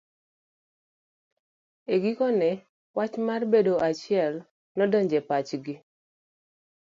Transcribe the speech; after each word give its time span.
E 1.93 1.95
gikone 2.03 2.49
wach 2.97 3.13
mar 3.27 3.41
bedo 3.51 3.73
e 3.79 3.83
achiel 3.89 4.33
nodonjo 4.77 5.15
e 5.21 5.23
pachgi. 5.29 5.75